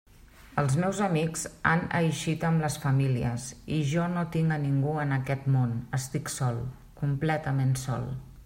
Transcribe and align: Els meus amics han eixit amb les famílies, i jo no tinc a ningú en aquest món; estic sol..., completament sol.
Els 0.59 0.75
meus 0.83 1.01
amics 1.07 1.43
han 1.71 1.83
eixit 1.99 2.45
amb 2.49 2.63
les 2.65 2.79
famílies, 2.87 3.45
i 3.77 3.79
jo 3.91 4.07
no 4.15 4.25
tinc 4.37 4.57
a 4.57 4.59
ningú 4.67 4.97
en 5.05 5.15
aquest 5.21 5.47
món; 5.57 5.79
estic 5.99 6.37
sol..., 6.41 6.63
completament 7.05 7.77
sol. 7.89 8.15